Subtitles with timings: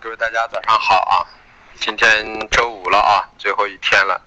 [0.00, 1.20] 各位大家早上好啊！
[1.78, 4.22] 今天周五了啊，最后一天了。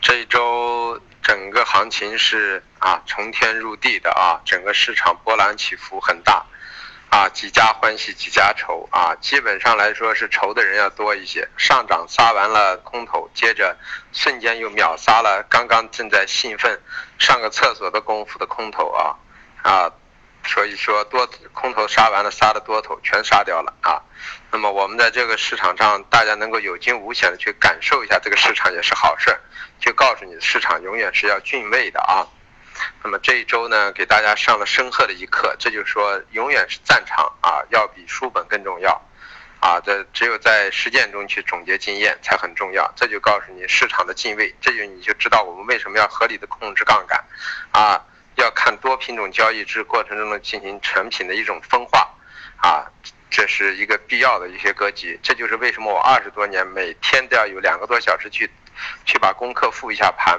[0.00, 6.46] 这一周整个行情是啊从天入地的啊，整个市场波澜起伏很大
[7.10, 9.12] 啊，几家欢喜几家愁啊。
[9.20, 11.48] 基本上来说是愁的人要多一些。
[11.56, 13.76] 上涨杀完了空头，接着
[14.12, 16.80] 瞬间又秒杀了刚刚正在兴奋
[17.18, 19.16] 上个厕所的功夫的空头啊
[19.62, 19.90] 啊。
[20.46, 24.02] 所以说多空头杀完了，杀的多头全杀掉了啊。
[24.50, 29.38] 那么我们在这个市场上，大家能够有惊无险的去感受一下这个市场也是好事，
[29.78, 32.26] 就告诉你市场永远是要敬畏的啊。
[33.02, 39.00] 那么这一周呢，给大家上了深刻的一课，这就是说永远是战场啊，要比书本更重要
[39.60, 39.78] 啊。
[39.80, 42.90] 这只有在实践中去总结经验才很重要。
[42.96, 47.22] 这就告诉你市场的敬畏，这就你就知道我们为什么要合理的控制杠杆
[47.70, 48.02] 啊。
[48.36, 52.08] 要看多品种交易之过程中的进行成品的一种分化，
[52.56, 52.84] 啊，
[53.30, 55.18] 这是一个必要的一些格局。
[55.22, 58.50] 这就是为什么我二十多年每天都要有两个多小时去，
[59.04, 60.38] 去把功课复一下盘，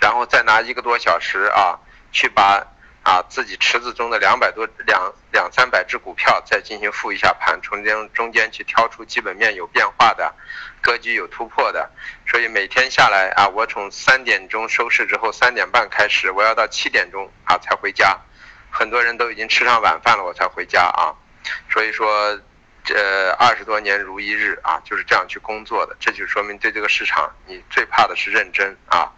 [0.00, 1.78] 然后再拿一个多小时啊
[2.12, 2.66] 去把。
[3.02, 10.34] 啊，自己池子中的两百多两两三百只股票，再进行复一下盘，从中中间去挑出基本面有变化的，
[10.82, 11.90] 格局有突破的。
[12.26, 18.18] 所以每天下来啊，我从三点钟收市之后，三点半开始，我要到七点钟啊才回家。
[18.70, 21.16] 很多人都已经吃上晚饭了，我才回家啊。
[21.72, 22.38] 所以说，
[22.84, 25.96] 这二十多年如一日啊，就是这样去工作的。
[25.98, 29.10] 这就说明对这个市场，你最怕的是认真啊，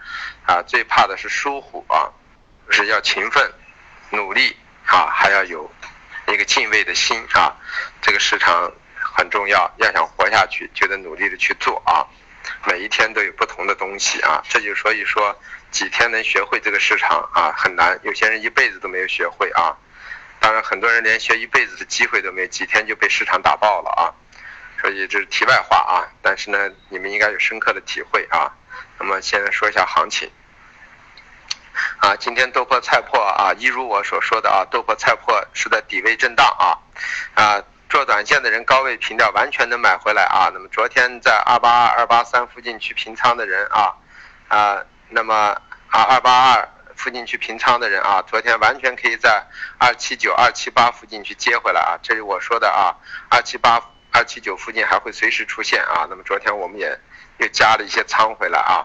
[0.47, 2.09] 啊，最怕的是疏忽啊，
[2.71, 3.53] 是要勤奋。
[4.13, 5.71] 努力啊，还要有
[6.29, 7.57] 一个敬畏的心啊。
[8.01, 12.07] 这个市场很重要，要想活下去，就得努力的去做啊。
[12.67, 15.37] 每一天都有不同的东西啊，这就所以说
[15.71, 19.77] 几天能学会这个市场啊很难，有些人一辈子都没有学会啊。
[20.41, 24.03] 当然，很多人连学一辈子的机会都没有，几天就被市场打爆了啊。
[24.81, 28.53] 所以这是题外话啊，但是呢，你们应该有深刻的体会啊。
[28.99, 30.29] 那么现在说一下行情。
[31.99, 36.75] 啊，今天豆粕菜粕啊，一如我所说的啊，豆粕菜粕是在底位震荡啊，
[37.35, 40.51] 啊，做短线的人高位平掉，完全能买回来啊。
[40.53, 43.95] 那么昨天在二八二、二八三附近去平仓的人啊，
[44.49, 45.35] 啊，那么
[45.89, 49.45] 啊二八二附近去平仓的人啊，昨天完全可以在
[49.79, 51.99] 二七九、二七八附近去接回来啊。
[52.03, 52.95] 这是我说的啊，
[53.31, 56.07] 二七八、二七九附近还会随时出现啊。
[56.11, 56.99] 那么昨天我们也
[57.39, 58.85] 又加了一些仓回来啊。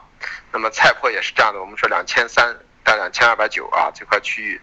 [0.51, 2.55] 那么菜粕也是这样的，我们说两千三。
[2.87, 4.61] 到两千二百九啊这块区域，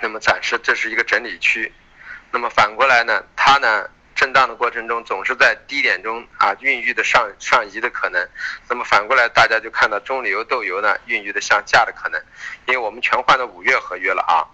[0.00, 1.70] 那么暂时这是一个整理区，
[2.30, 8.26] 那么反过来呢，它呢震荡的过程中总是在低点中啊孕育的上上移的可能，
[8.70, 12.18] 那么反过来大家就看到中铝油豆油呢孕育的向下的可能，
[12.64, 14.48] 因为我们全换到五月合约了啊，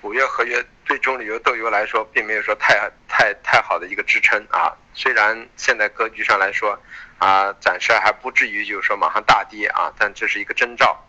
[0.00, 6.76] 五月合约对中铝油豆油来说并没有说太太太好的一个支撑啊，虽然现在格局上来说
[7.18, 11.00] 啊暂时还不至于就是说马上大跌啊，但这是一个征兆。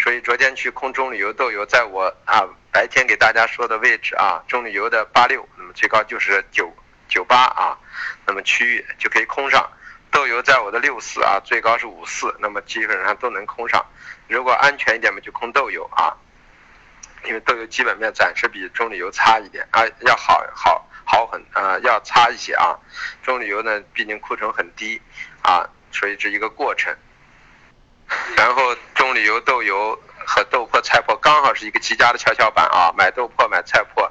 [0.00, 6.72] 所以昨天去空中旅游豆油，在我啊白天给大家说的位置啊，中旅游的八六，那么最高就是九
[7.08, 7.76] 九八啊，
[8.24, 9.68] 那么区域就可以空上。
[10.10, 13.84] 豆油在我的六四啊，最高是五四，那么基本上都能空上。
[14.28, 16.16] 如果安全一点嘛，就空豆油啊，
[17.24, 22.78] 因为豆油基本面暂时比中旅游差一点啊，要好好好很啊，要差一些啊。
[23.22, 25.02] 中旅游呢，毕竟库存很低
[25.42, 26.96] 啊，所以这一个过程。
[28.36, 34.10] 然后棕榈油豆油和豆粕菜粕刚好是一个极佳的跷跷板啊，买豆粕买菜粕，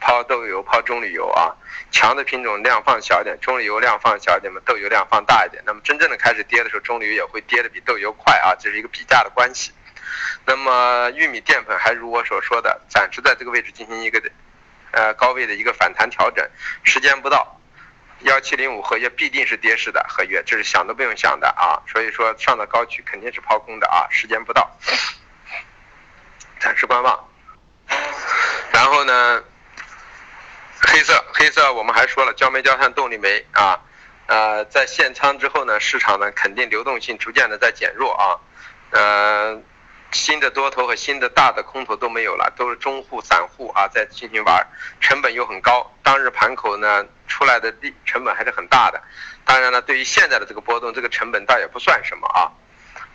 [0.00, 1.54] 抛豆油抛棕榈油啊，
[1.90, 5.62] 强的品种量放小一点，棕榈油量放小一点嘛，豆油量放大一点。
[5.66, 9.72] 那么真正的开始跌的时候，棕榈油也会跌的比豆油快啊，这是一个比价的关系。
[10.44, 14.22] 那么玉米淀粉还如我所说的，暂时在这个位置进行一个
[14.92, 16.46] 呃高位的一个反弹调整，
[16.82, 17.59] 时间不到。
[18.22, 21.80] 幺七零五合约必定是跌势的合约，这是想都不用想的啊！
[21.90, 24.70] 所以说上到高区肯定是抛空的啊，时间不到，
[26.58, 27.28] 暂时观望。
[28.72, 29.42] 然后呢，
[30.80, 33.80] 黑色黑色我们还说了焦煤焦炭动力煤啊，
[34.26, 38.36] 呃，在限仓之后呢，市场呢肯定流动性逐渐的在减弱啊，
[38.90, 39.62] 呃。
[40.12, 44.66] 新的多头和新的大的空头都没有了，都是中户散户啊在进行玩，
[45.00, 45.90] 成本又很高。
[46.02, 49.00] 当日盘口呢出来的利成本还是很大的。
[49.44, 52.50] 当然了，对于现在的这个波动，这个成本倒也不算什么啊。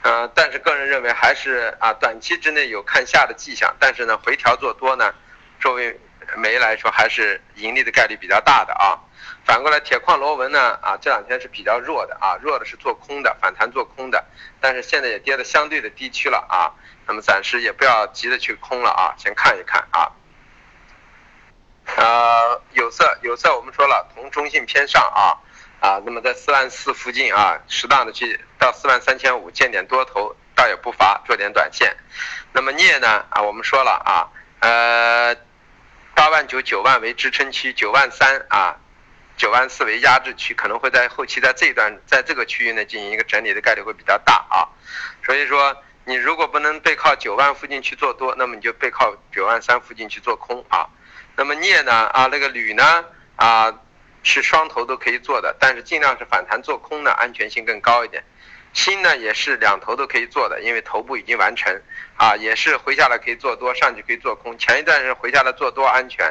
[0.03, 5.13] 呃，但是个人认为还是啊短期之内有看下的迹象，但是呢回调做多呢，
[5.59, 5.99] 作为
[6.37, 8.99] 煤来说还是盈利的概率比较大的啊。
[9.45, 14.25] 反过来，铁矿螺纹呢啊这两天是比较弱的啊，弱的是做空的，反弹做空的，
[14.59, 16.73] 但是现在也跌的相对的低区了啊。
[17.07, 20.11] 那么暂时也不要急着去空了啊，先看一看啊。
[21.97, 25.37] 呃，有色有色，我们说了，铜中性偏上啊
[25.79, 31.95] 啊，那么在四万四附近啊，适当的去到四万三千五见点多头，倒也不乏做点短线。
[32.51, 34.27] 那么镍呢啊，我们说了啊，
[34.61, 35.35] 呃，
[36.47, 38.75] 九九万为支撑区，九万三啊，
[39.37, 44.67] 九万四为压制区，可能会在后期在这一段在这个区域呢进行一个整理的概率会比较大啊。
[45.25, 45.75] 所以说，
[46.05, 50.87] 你如果不能背靠九万附近去做多，那么你就背靠九万三附近去做空啊。
[51.35, 51.91] 那么镍呢？
[51.91, 53.05] 啊，那个铝呢？
[53.35, 53.73] 啊，
[54.23, 58.23] 是双头都可以做的，但是尽量是反弹做空呢，安全性更高一点。
[58.75, 61.73] 心呢也是两头都可以做的，因为头部已经完成，
[62.17, 64.55] 啊，也是回下来可以做多，上去可以做空。
[64.59, 66.25] 前一段是回下来做多安全，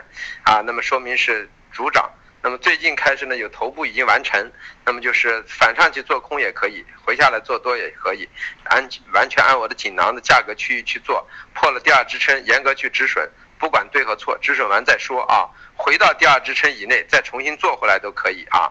[0.45, 2.09] 啊，那么说明是主涨。
[2.43, 4.53] 那么最近开始呢，有头部已经完成，
[4.85, 8.29] 那么就是反上去做空也可以，回下来做多也可以，
[8.65, 13.27] 安完全按我的锦囊的价格区域去做，破了第二支撑，严格去止损。
[13.59, 15.49] 不管对和错，止损完再说啊。
[15.75, 18.71] 回到第二支撑以内，再重新做回来都可以啊。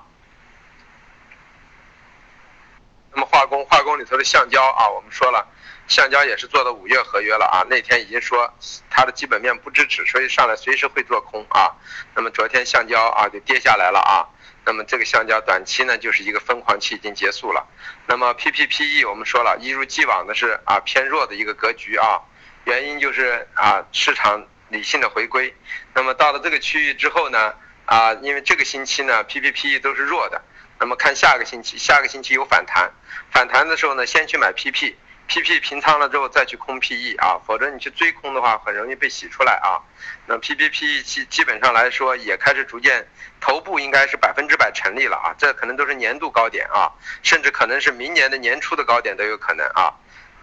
[3.13, 5.47] 那么化工，化工里头的橡胶啊，我们说了，
[5.87, 7.65] 橡胶也是做的五月合约了啊。
[7.69, 8.51] 那天已经说
[8.89, 11.71] 它的基本面不支持，所以上来随时会做空啊。
[12.15, 14.25] 那么昨天橡胶啊就跌下来了啊。
[14.65, 17.67] 那么这个橡胶短期呢就是一个疯狂期已经结束了。
[18.07, 22.21] 那么 PPPE 我们说了一如既往的是啊偏弱的一个格局啊，
[22.65, 24.45] 原因就是啊市场。
[24.69, 25.53] 理性的回归，
[25.93, 27.53] 那么到了这个区域之后呢，
[27.85, 30.41] 啊，因为这个星期呢 P P P E 都是弱的，
[30.83, 32.91] 那么看下个星期，下个星期有反弹，
[33.31, 39.79] 反弹的时候呢，先去买 P P，P P 平仓了之后再去空 P E 啊，否则你去追空的话，很容易被洗出来啊。
[40.25, 43.07] 那 PPPE 基基本上来说也开始逐渐
[43.39, 46.91] 头部应该是百分之百成立了啊，这可能都是年度高点啊，
[47.21, 49.93] 甚至可能是明年的年初的高点都有可能啊，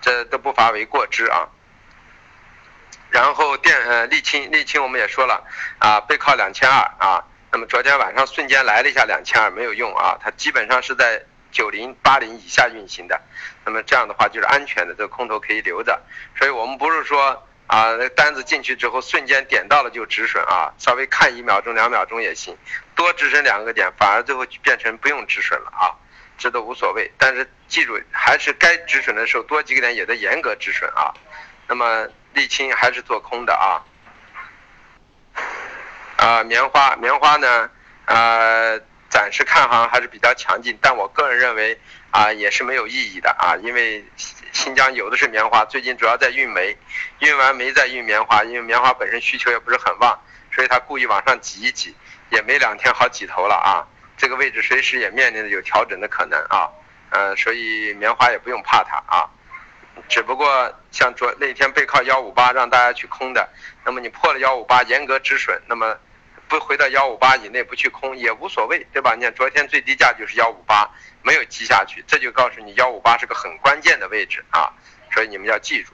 [0.00, 1.46] 这都不乏为过之啊。
[3.10, 5.44] 然后电呃沥青沥青我们也说了
[5.80, 11.20] 啊背靠两千二啊，那么昨天晚上瞬间来了一下两千二没有用啊，它基本上是在
[11.50, 13.20] 九零八零以下运行的，
[13.64, 16.00] 那么这样的话就是安全的，这个空头可以留着，
[16.38, 22.56] 所以我们不是说啊单子进去之后瞬间点到了就止损啊，稍微看一秒钟两秒钟也行，
[22.94, 25.90] 多止损两个点反而最后变成不用止损了啊，
[26.38, 31.12] 这都无所谓，但是记住还是该止损的时候多几个点也得严格止损啊，
[31.66, 32.06] 那么。
[32.32, 33.82] 沥青还是做空的啊，
[36.20, 37.70] 啊，棉花，棉花呢，
[38.04, 38.78] 呃，
[39.08, 41.80] 暂时看好像还是比较强劲，但我个人认为
[42.10, 44.04] 啊，也是没有意义的啊，因为
[44.52, 46.76] 新疆有的是棉花，最近主要在运煤，
[47.20, 50.20] 运完煤再运棉花，因为棉花本身需求也不是很旺，
[50.52, 51.96] 所以他故意往上挤一挤，
[52.28, 53.80] 也没两天好挤头了啊，
[54.18, 56.68] 这个位置随时也面临着有调整的可能啊，
[57.08, 59.24] 呃，所以棉花也不用怕它啊。
[60.08, 63.48] 只不过像昨那天背靠幺五八让大家去空的，
[63.84, 65.96] 那么你破了幺五八严格止损，那么
[66.50, 69.14] 不回到幺五八以内不去空也无所谓，对吧？
[69.14, 70.90] 你看昨天最低价就是幺五八，
[71.22, 74.68] 没有击下去，这就告诉你幺五八是个很关键的位置啊，
[75.14, 75.92] 所以你们要记住。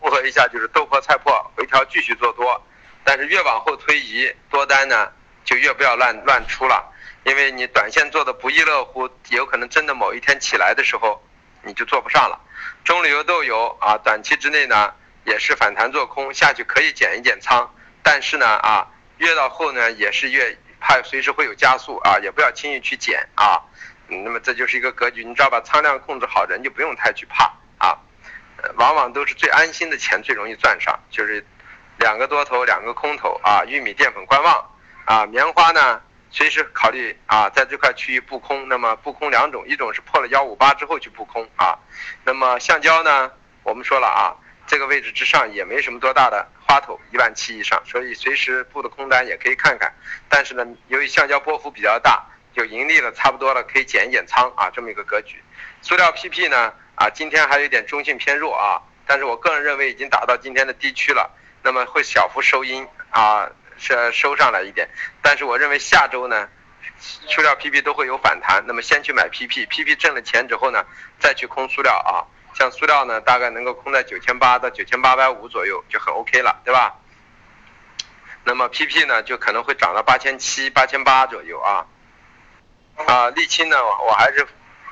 [0.00, 2.60] 复合一下就是豆粕菜粕回调继续做多，
[3.04, 5.12] 但是越往后推移多单呢
[5.44, 6.92] 就越不要乱乱出了，
[7.24, 11.22] 因为你短线做的不亦乐乎，有可能真的某一天起来的时候
[11.62, 12.40] 你就做不上了。
[12.82, 14.92] 中旅游豆油啊，短期之内呢
[15.24, 18.88] 也是反弹做空下去可以减一减仓，但是呢啊
[19.24, 23.58] 越到后呢也是越怕随时会有加速啊，也不要轻易去减啊。
[24.06, 27.44] 那么这就是一个格局，你只要把仓量控制好，人就不用太去怕
[27.78, 27.98] 啊。
[28.76, 31.44] 往往都是最安心的钱最容易赚上，就是
[31.98, 34.70] 两个多头两个空头啊，玉米淀粉观望
[35.06, 36.00] 啊，棉花呢。
[36.36, 38.68] 随时考虑啊，在这块区域布空。
[38.68, 41.78] 那么布空两种，一种是破了幺五八之后去布空啊。
[42.24, 43.30] 那么橡胶呢，
[43.62, 44.34] 我们说了啊，
[44.66, 49.92] 这个位置之上也没什么多大的花头，一万七以上，所以随时布的空单也可以看看。
[50.28, 55.42] 但是呢，由于橡胶波幅比较大，就盈利了差不多了，可以减一减仓啊，这么一个格局。
[55.82, 61.30] 塑料 PP 呢，啊，今天还有一点中性偏弱啊，但是我个人认为已经达到今天的低区了，
[61.62, 63.48] 那么会小幅收阴啊。
[63.76, 64.88] 是收上来一点，
[65.20, 66.48] 但是我认为下周呢，
[67.00, 68.62] 塑料 PP 都会有反弹。
[68.68, 70.86] 那么先去买 PP，PP 挣了钱之后呢，
[71.18, 72.22] 再去空塑料啊。
[72.54, 76.94] 像塑料呢，大概能够空在九千八到九千八百五左右就很 OK 了，对吧？
[78.44, 81.84] 那么 PP 呢，就可能会涨到八千七、八千八左右啊。
[83.06, 84.46] 啊，沥青呢，我还是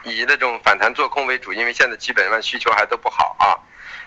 [0.05, 3.55] 以那种反弹做空为主，因为现在基本上需求还都不好啊。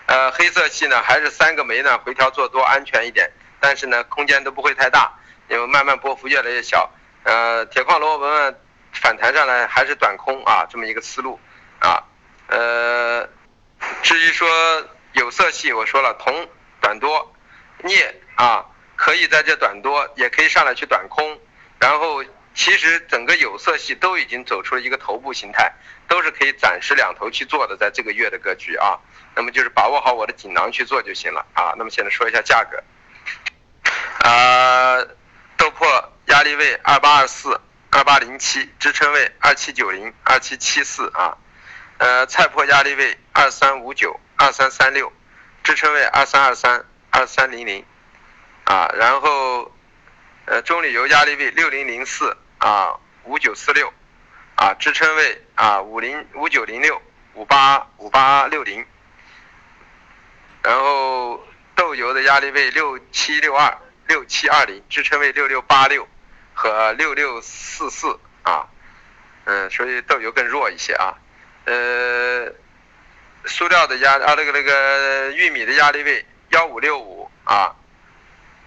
[0.06, 3.30] 呃，黑色系呢，还是三个煤呢，回调做多安全一点。
[3.58, 5.10] 但是呢，空间都不会太大，
[5.48, 6.90] 因为慢慢波幅越来越小。
[7.22, 8.60] 呃，铁矿螺纹纹
[8.92, 11.40] 反弹上来还是短空啊，这么一个思路
[11.80, 12.04] 啊。
[12.48, 13.28] 呃，
[14.06, 14.48] 至于说
[15.14, 16.48] 有色系，我说了铜
[16.80, 17.34] 短多，
[17.82, 21.40] 镍啊，可以在这短多，也可以上来去短空，
[21.80, 22.22] 然后
[22.54, 25.72] 其实整个有色系都已经走出了一个头部形态，
[26.06, 28.96] 都是可以暂时两头去做的，在这个月的格局啊，
[29.34, 31.74] 那么就是把握好我的锦囊去做就行了啊。
[31.76, 32.84] 那么现在说一下价格，
[34.20, 35.02] 啊，
[35.56, 37.60] 豆粕压力位二八二四。
[37.88, 41.38] 二八零七支撑位二七九零二七七四啊，
[41.98, 45.12] 呃菜粕压力位二三五九二三三六
[45.62, 47.84] 支撑位二三二三二三零零
[48.64, 49.72] 啊，然后
[50.46, 53.92] 呃中榈油压力位六零零四啊五九四六
[54.56, 57.00] 啊支撑位啊五零五九零六
[57.34, 58.84] 五八五八六零，
[60.62, 66.06] 然后豆油的压力位六七六二六七二零支撑位六六八六。
[66.58, 68.66] 和六六四四啊，
[69.44, 71.12] 嗯，所以豆油更弱一些啊，
[71.66, 72.52] 呃，
[73.44, 77.76] 塑料的压啊那个那个玉米的压力位幺五六五啊，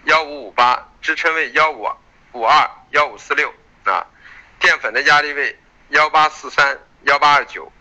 [0.03, 1.89] 幺五五八支撑位幺五
[2.33, 3.53] 五二幺五四六
[3.85, 4.05] 啊，
[4.59, 5.57] 淀粉的压力位
[5.89, 7.71] 幺八四三幺八二九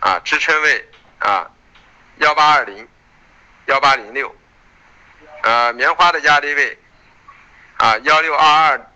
[0.00, 1.50] 啊，支撑位啊
[2.16, 2.86] 幺八二零
[3.66, 4.34] 幺八零六
[5.42, 6.78] 呃，棉花的压力位
[7.78, 8.88] 啊幺六二二。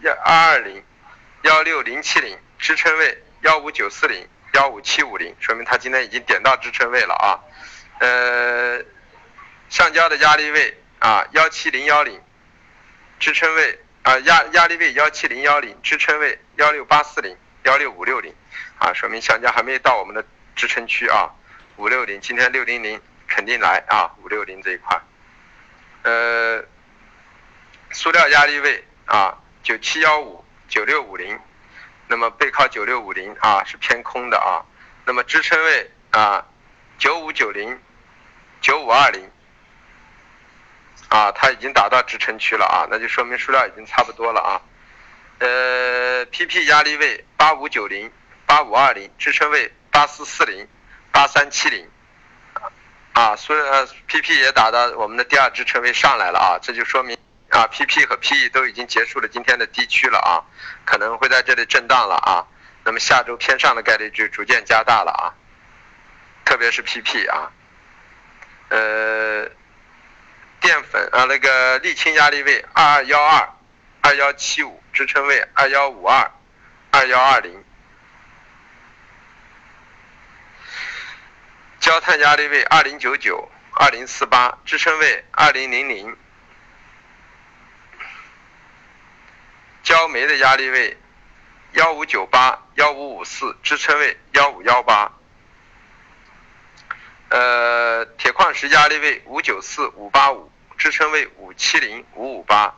[0.00, 0.84] 幺二二零
[1.44, 7.38] 幺六零七零支撑位幺五九四零幺五七五零，说明它今天已经点到支撑位了啊。
[8.00, 8.82] 呃，
[9.68, 12.20] 橡胶的压力位啊幺七零幺零，
[13.20, 18.34] 支撑位啊压压力位幺七零幺零，支撑位幺六八四零幺六五六零
[18.78, 20.24] 啊，说明橡胶还没到我们的
[20.56, 21.30] 支撑区啊。
[21.76, 25.00] 五六零今天六零零肯定来啊，五六零这一块。
[26.02, 26.64] 呃，
[27.90, 29.38] 塑料压力位啊。
[29.64, 31.40] 九七幺五九六五零，
[32.06, 34.62] 那么背靠九六五零啊是偏空的啊，
[35.06, 36.44] 那么支撑位啊
[36.98, 37.80] 九五九零
[38.60, 39.30] 九五二零
[41.08, 44.60] 啊，它已经达到支撑区了啊，那就说明数量已经差不多了啊。
[45.38, 48.10] 呃，PP 压力位八五九零
[48.46, 50.68] 八五二零，支撑位八四四零
[51.10, 51.88] 八三七零
[53.12, 57.16] 啊，所以呃 PP 也达到我们的第二支撑位上来了啊，这就说明。
[57.54, 60.42] 啊，PP 和 PE 都已经结束了今天的低区了啊，
[60.84, 62.44] 可能会在这里震荡了啊，
[62.84, 65.30] 那么下周偏上的概率就逐渐加大了啊，
[66.44, 67.52] 特别是 PP 啊，
[68.70, 69.48] 呃，
[70.60, 73.48] 淀粉啊那个沥青压力位二二幺二
[74.00, 76.28] 二幺七五，支撑位二幺五二
[76.90, 77.64] 二幺二零，
[81.78, 86.16] 焦炭压力位二零九九二零四八，支撑位二零零零。
[89.84, 90.98] 焦煤的压力位
[91.72, 95.12] 幺五九八幺五五四，支撑位幺五幺八。
[97.28, 102.74] 呃，铁矿石压力位五九四五八五，支撑位五七零五五八。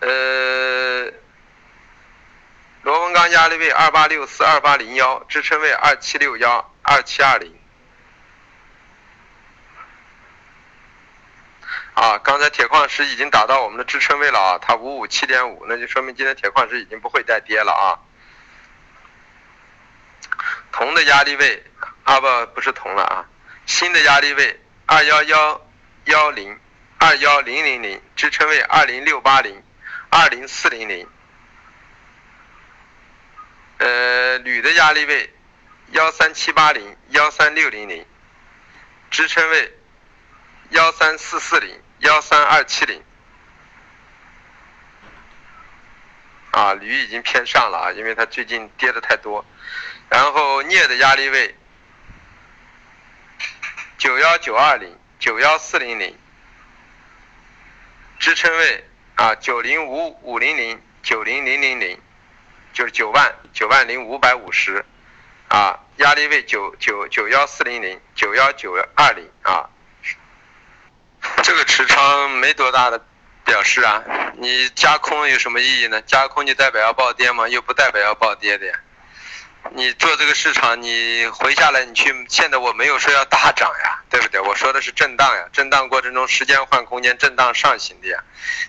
[0.00, 1.04] 呃，
[2.82, 7.63] 螺纹钢压力位二八六四二八零幺，支撑位二七六幺二七二零。
[11.94, 17.94] 啊，刚才铁矿石已经打到我们的支撑位了啊，它五五七点五，那就说明今天铁矿石已经不会再跌了啊。
[20.72, 21.64] 铜的压力位
[22.02, 23.24] 啊不不是铜了啊，
[23.64, 25.60] 锌的压力位二幺幺
[26.06, 26.58] 幺零
[26.98, 29.62] 二幺零零零，支撑位二零六八零
[30.10, 31.06] 二零四零零。
[33.78, 35.32] 呃，铝的压力位
[35.92, 38.04] 幺三七八零幺三六零零，
[39.10, 39.78] 支撑位
[40.70, 41.80] 幺三四四零。
[42.00, 43.02] 幺三二七零，
[46.50, 49.42] 啊，铝已经偏上了啊，因为它最近跌的太多。
[50.10, 51.56] 然后镍的压力位
[53.96, 56.14] 九幺九二零九幺四零零，
[58.18, 61.98] 支撑位啊九零五五零零九零零零零，
[62.74, 64.84] 就是九万九万零五百五十，
[65.48, 69.70] 啊，压力位九九九幺四零零九幺九二零啊。
[71.42, 73.00] 这个持仓没多大的
[73.44, 74.02] 表示啊，
[74.38, 76.00] 你加空有什么意义呢？
[76.02, 77.48] 加空就代表要暴跌吗？
[77.48, 78.74] 又不代表要暴跌的呀。
[79.70, 84.38] 你做这个市场，你回下来你去，现在我没有说要大涨呀，对不对？
[84.40, 88.18] 我说的是震荡呀，震荡过程中时间换空间，震荡上行的呀。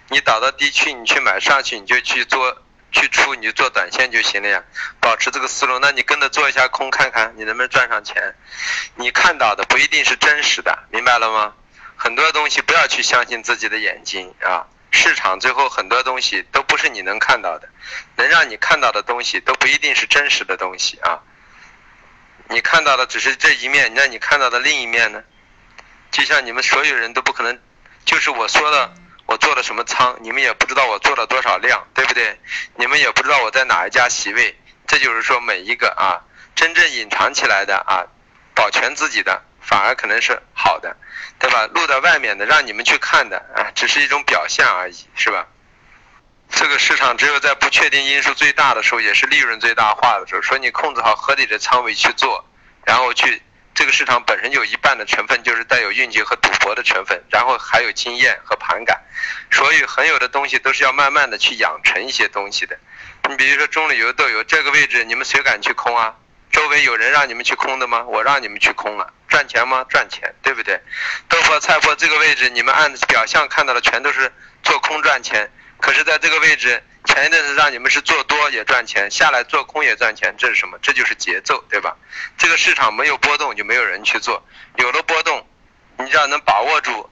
[0.08, 2.62] 你导到低区，你去买上去，你就去做
[2.94, 4.64] 去出，你就做短线就行了呀。
[5.02, 8.34] 保持这个思路，那你跟着做一下空，看看你能不能赚上钱。
[8.96, 11.54] 你看到的不一定是真实的，明白了吗？
[11.96, 14.68] 很多东西不要去相信自己的眼睛啊！
[14.92, 17.68] 市场最后很多东西都不是你能看到的，
[18.16, 21.20] 能让你看到的东西都不一定是真实的东西啊！
[22.50, 25.22] 你看到的只是这一面，那你看到的另一面呢？
[26.12, 27.60] 就像你们所有人都不可能，
[28.06, 28.94] 就是我说的，
[29.26, 32.40] 我做了什么仓，你们也不知道我做了多少量，对不对？
[32.76, 34.58] 你们也不知道我在哪一家席位。
[34.88, 36.22] 这就是说，每一个啊，
[36.56, 38.06] 真正隐藏起来的啊，
[38.54, 40.96] 保全自己的，反而可能是好的，
[41.40, 41.68] 对吧？
[41.74, 45.48] 露在外面的，让你们去看的啊，只是一种表现而已，是吧？
[46.52, 52.46] 这个市场只有在不确定因素最大的时候，也是利润最大化的时候，说你控制好合理的仓位去做，
[52.86, 53.42] 然后去
[53.74, 59.02] 这个市场本身有一半的成分就是带有运气和赌博的成分，然后还有经验和盘感，
[59.52, 62.78] 所以很有的东西都是要慢慢的去养成一些东西的。
[63.28, 66.14] 你比如说中旅游豆油这个位置，你们谁敢去空啊？
[66.52, 68.06] 周围有人让你们去空的吗？
[68.06, 69.86] 我让你们去空了，赚钱吗？
[69.90, 70.80] 赚钱，对不对？
[71.28, 74.32] 豆粕菜粕这个位置，你们按表象看到的全都是
[74.64, 75.52] 做空赚钱。
[75.82, 80.78] 可是，在这个位置，前一阵子让你们是做多也赚钱，下来做空也赚钱，这是什么？
[80.82, 81.98] 这就是节奏，对吧？
[82.38, 84.42] 这个市场没有波动，就没有人去做；
[84.78, 85.46] 有了波动，
[85.98, 87.10] 你只要能把握住，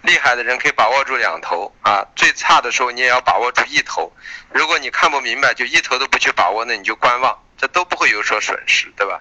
[0.00, 2.06] 厉害的人可以把握住两头啊。
[2.16, 4.10] 最差的时候，你也要把握住一头。
[4.50, 9.20] 如果你看不明白，就一头都不去把握，那你就观望，这都不会有所损失，对吧？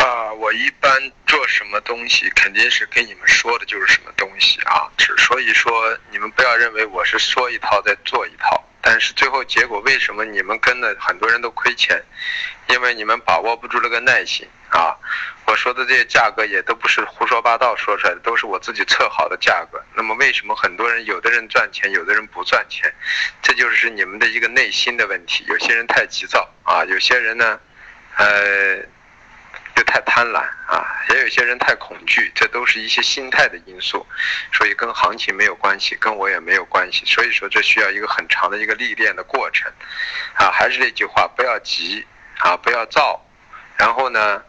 [0.00, 0.90] 啊，我一般
[1.26, 4.88] 做什么东西，肯定是跟你们说的就是什么东西啊。
[4.96, 8.64] 只所以说，你们不要认为我是说一套再做一套。
[8.80, 12.02] 但是最后结果，为什么你们跟的很多人都亏钱？
[12.68, 14.96] 因为你们把握不住这个耐心啊。
[15.44, 19.84] 我说的这些价格也都不是胡说八道说出来的，都是我自己测好的价格。
[19.94, 22.90] 那么为什么很多人，有的人赚钱，有的人不赚钱？
[23.42, 25.44] 这就是你们的一个内心的问题。
[25.46, 27.60] 有些人太急躁啊，有些人呢，
[28.16, 28.82] 呃。
[29.84, 34.06] 太贪婪啊，也有些人太恐惧，这都是一些心态的因素，
[34.52, 37.04] 所以跟行情没有关系，跟我也没有关系。
[37.04, 39.70] 所以说，这需要一个很长的一个历练的过程，
[40.34, 42.04] 啊，还是那句话，不要急
[42.38, 43.20] 啊，不要躁，
[43.76, 44.42] 然后呢，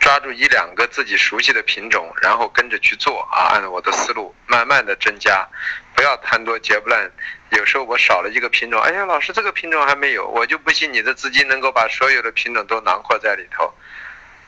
[0.00, 5.46] 抓住一两个自己熟悉的品种，然后跟着去做啊，按照我的思路慢慢的增加，
[5.94, 7.10] 不要贪多嚼不烂。
[7.50, 13.72] 有时候我少了一个品种，哎呀，老师这个品种还没有，我就不信你的资金能够把所有的品种都囊括在里头。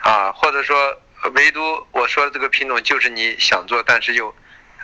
[0.07, 0.97] 啊，或者说，
[1.35, 4.33] 唯独我说的这个品种就是你想做，但是又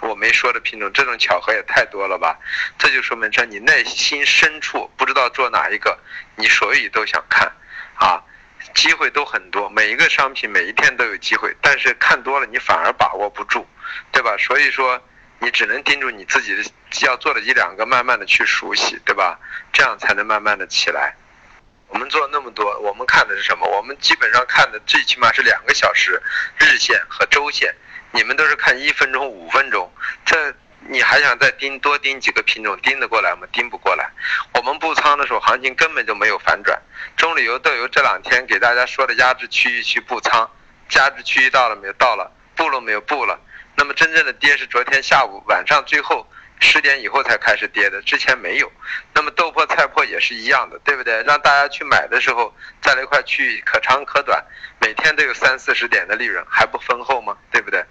[0.00, 2.36] 我没说的品种，这种巧合也太多了吧？
[2.76, 5.96] 这就说明说你内心深处不知道做哪一个，
[6.34, 7.46] 你所以都想看，
[7.94, 8.20] 啊，
[8.74, 13.64] 机会都很多，每一个商品每一天都有机会，但是看多了你反而把握不住，
[14.10, 14.36] 对吧？
[14.38, 15.00] 所以说
[15.38, 16.64] 你只能盯住你自己的
[17.06, 19.38] 要做的一两个，慢慢的去熟悉，对吧？
[19.72, 21.14] 这样才能慢慢的起来。
[21.86, 23.68] 我们做这么多，我们看的是什么？
[23.68, 26.20] 我们基本上看的最起码是两个小时
[26.58, 27.72] 日线和周线，
[28.10, 29.88] 你们都是看一分钟、五分钟，
[30.24, 33.46] 这你还想再盯多盯几个品种，盯得过来吗？
[33.52, 34.10] 盯不过来。
[34.54, 36.76] 我们布仓的时候，行情根本就没有反转。
[37.16, 40.50] 中旅游豆油这两天给大家说的压制区域去布仓，
[40.96, 41.92] 压制区域到了没有？
[41.92, 43.00] 到了，布了没有？
[43.02, 43.38] 布了。
[43.76, 46.26] 那么真正的跌是昨天下午晚上最后。
[46.62, 48.72] 十点以后才开始跌的，之前没有。
[49.12, 51.22] 那么豆粕、菜粕也是一样的，对不对？
[51.24, 54.42] 让大家去买的时候，在那块区域可长可短，
[54.80, 57.36] 每天都有三四十点的利润，还不丰厚吗？
[57.50, 57.84] 对不对？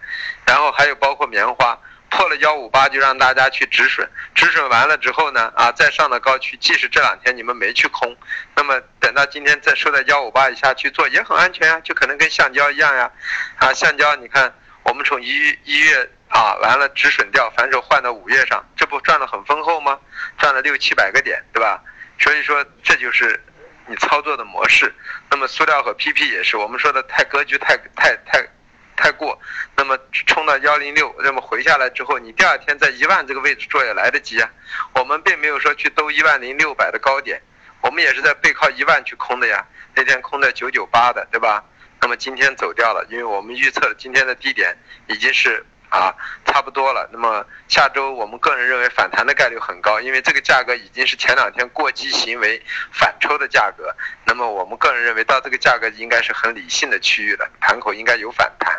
[0.47, 1.77] 然后还有包括棉花
[2.09, 8.15] 破了幺五八，就让大家去止损，止损完了之后呢，啊，再上到高区，即使这两天你们没去空，
[8.55, 13.11] 那么等到今天再收在幺五八以下去做也很安全啊，就可能跟橡胶一样呀，
[13.57, 14.53] 啊，橡胶你看
[14.83, 16.09] 我们从一一月。
[16.31, 19.99] 啊，完了止损掉，反手换到五月上，这不赚的很丰厚吗？
[20.37, 21.83] 赚了六七百个点，对吧？
[22.19, 23.37] 所以说这就是
[23.85, 24.93] 你操作的模式。
[25.29, 28.47] 那么塑料和 PP 也是，我们说的太格局太太太
[28.95, 29.37] 太过，
[29.75, 34.49] 那么冲到幺零六，那么回下来之后，你第二天在一万这个位置做也来得及啊。
[34.93, 37.41] 我们并没有说去兜一万零六百的高点，
[37.81, 39.65] 我们也是在背靠一万去空的呀。
[39.93, 41.61] 那天空在九九八的，对吧？
[41.99, 44.73] 那么今天走掉了，因为我们预测今天的低点
[45.07, 45.65] 已经是。
[45.91, 47.07] 啊，差不多了。
[47.11, 53.93] 那么下周我们个人认为反弹的概率很高，因为这个价格已经是前两天过激行为反抽的价格。
[54.23, 58.73] 那么我们个人认为到这个价格应该是很理性的区域了，盘口应该有反弹。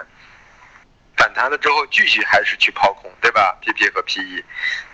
[1.14, 4.42] 反弹了之后继续还是去抛空，对吧？PP 和 PE，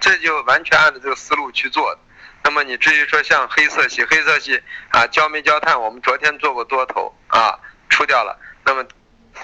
[0.00, 1.96] 这就完全按照这个思路去做。
[2.42, 7.57] 那么你至于说像黑色系、黑色系啊，焦煤焦炭，我们昨天做过多头啊，
[7.88, 8.37] 出掉了。
[8.64, 8.85] 那么。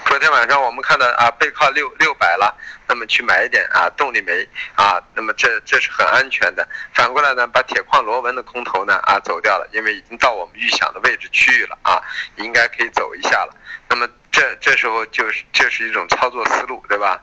[0.07, 6.69] 昨天晚上我们看到啊，背靠六六百了，那么去买一点啊，动力煤啊，那么这这是很安全的。
[6.93, 12.01] 反过来呢，把铁矿螺纹的空头呢啊走掉了，因为已经到我们预想的位置区域了啊，
[12.37, 13.57] 应该可以走一下了。
[13.89, 17.21] 那么这这时候就是这是一种操作思路，对吧？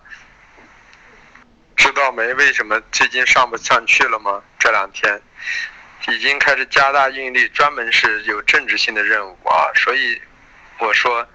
[1.78, 4.42] 知道煤为什么最近上不上去了吗？
[4.60, 5.22] 这两天
[6.10, 10.22] 已经开始加大运力，专门是有政治性的任务啊，所以
[10.80, 11.26] 我说。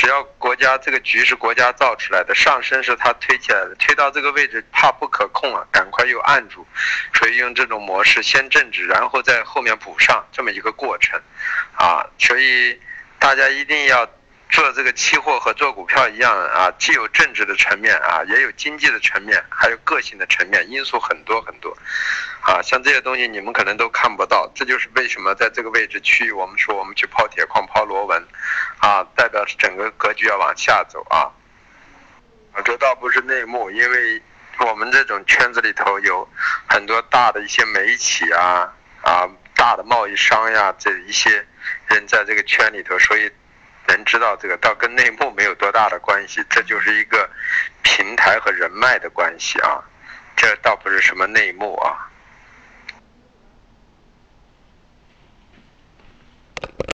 [0.00, 6.66] 只要国家这个局是国家造出来的，上升是他推起来的，推到这个位置怕不可控了，赶快又按住，
[7.12, 11.20] 所以用这种模式先政治，然后在后面补上这么一个过程，
[11.76, 12.80] 啊，所以
[13.18, 14.08] 大家一定要。
[14.50, 21.76] 做这个期货和做股票一样啊，既有政治的层面啊，也有经济的层面，还有个性的层面，因素很多很多，
[22.40, 28.26] 啊，像这些东西你们可能都看不到，这就是为什么在这个位置区域，我们说我们去抛铁矿、抛螺纹，
[28.78, 31.30] 啊，代表整个格局要往下走啊，
[32.52, 34.20] 啊，这倒不是内幕，因为
[34.58, 36.28] 我们这种圈子里头有
[36.68, 38.68] 很多大的一些媒体啊，
[39.02, 41.46] 啊，大的贸易商呀，这一些
[41.86, 43.30] 人在这个圈里头，所以。
[43.92, 47.28] 能知道这个倒跟内幕没有多大的关系，这就是一个
[47.82, 49.82] 平台和人脉的关系啊，
[50.36, 52.06] 这倒不是什么内幕啊。